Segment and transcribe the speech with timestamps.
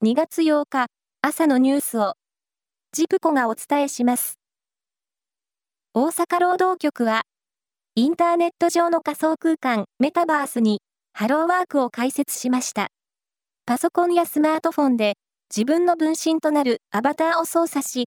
[0.00, 0.86] 2月8日
[1.22, 2.14] 朝のニュースを
[2.92, 4.38] ジプコがお伝えします。
[5.92, 7.22] 大阪労働局は
[7.96, 10.82] インターネット上の仮想空間メタバースに
[11.14, 12.90] ハローワークを開設しました。
[13.66, 15.14] パソコンやスマートフォンで
[15.52, 18.04] 自分の分身となるアバターを操作し、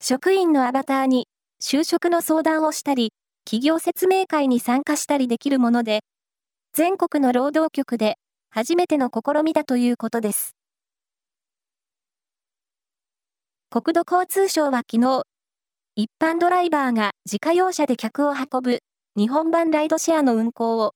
[0.00, 1.26] 職員のアバターに
[1.62, 3.12] 就職の相談をしたり、
[3.44, 6.00] 企業説明会に参加したりできるもので、
[6.72, 8.14] 全国の労働局で
[8.48, 10.56] 初めての試みだということです。
[13.72, 15.22] 国土交通省は昨日、
[15.94, 18.80] 一般ドライバーが自家用車で客を運ぶ
[19.16, 20.94] 日本版ライドシェアの運行を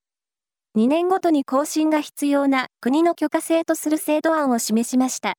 [0.76, 5.34] 2年ごとに更新が必要な国の許可制とする制度案を示しました。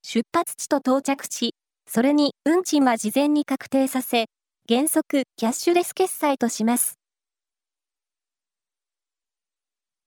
[0.00, 1.54] 出発地と到着地、
[1.86, 4.24] それに運賃は事前に確定させ、
[4.66, 6.94] 原則キャッシュレス決済とします。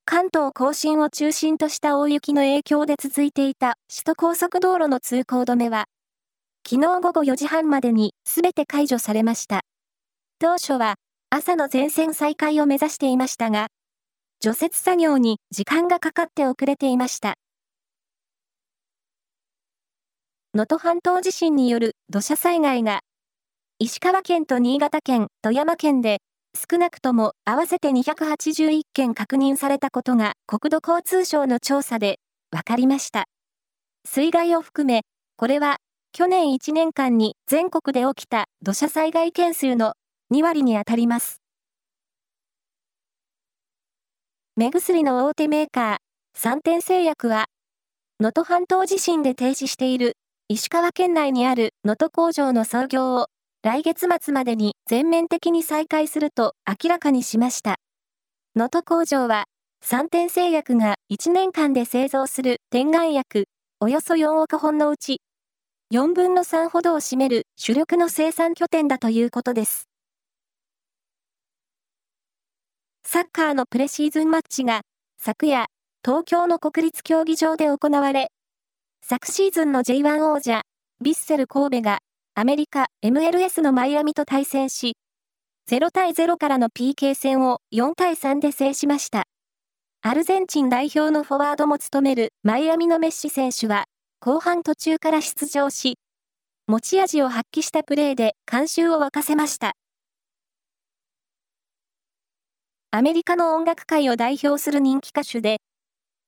[0.06, 5.86] 関東甲信を中心とした大雪の影響で続いていた首都高速道路の通行止めは、
[6.70, 9.62] 昨日午後4時半までに全て解除されました。
[10.38, 10.96] 当初は
[11.30, 13.68] 朝の全線再開を目指していましたが、
[14.42, 17.36] 除雪作業に時間がかかって遅れていました。
[20.54, 23.00] 能登半島地震による土砂災害が
[23.80, 26.18] 石川県と新潟県、富山県で
[26.54, 32.20] 少なくとも合わせて281件確認されたことが国土交通省の調査で
[32.52, 33.24] 分かりました。
[34.06, 35.04] 水害を含め、
[35.38, 35.78] これは
[36.18, 39.94] 去年1年間に全国で起きた土砂災害件数の
[40.34, 41.44] 2割に当たります。
[44.56, 45.98] 目薬の大手メーカー、
[46.34, 47.46] 三点製薬は、
[48.20, 50.14] 能登半島地震で停止している
[50.48, 53.28] 石川県内にある能登工場の操業を
[53.62, 57.76] 来月末までに全面的に再開すると明らかにしました。
[58.56, 59.44] 能登工場は、
[59.84, 63.46] 三点製薬が1年間で製造する点眼薬
[63.80, 65.22] およそ4億本のうち、
[65.94, 69.88] 4分の3ほどを占める主力の生産拠点だということです。
[73.06, 74.82] サッカーのプレシーズンマッチが
[75.18, 75.68] 昨夜、
[76.04, 78.32] 東京の国立競技場で行われ、
[79.02, 80.64] 昨シーズンの J1 王者、
[81.02, 82.00] ヴィッセル神戸が
[82.36, 84.98] アメリカ MLS のマイアミと対戦し、
[85.72, 89.24] 0対0からの PK 戦を4対3で制しました。
[90.02, 93.86] アルゼンチン代表のフォワードも務めるマイアミのメッシ選手は、
[94.20, 95.98] 後半途中から出場し、
[96.66, 99.74] 持ち味を発揮したプレーで観衆を沸かせました。
[102.90, 105.58] アメリカの音楽界を代表する人気歌手で、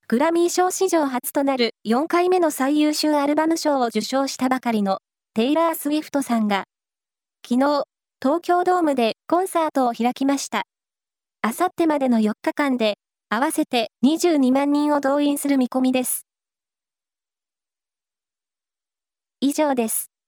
[0.08, 5.00] グラミー賞史上初となる4回目の最優秀アルバム賞を受賞したばかりの
[5.34, 6.66] テイラー・スウィフトさんが、
[7.44, 7.86] 昨日、
[8.22, 10.64] 東京ドームでコンサートを開きました。
[11.42, 12.98] あさってまでの4日間で、
[13.30, 16.29] 合わせて22万人を動員する見込みです。
[19.50, 20.19] 以上です。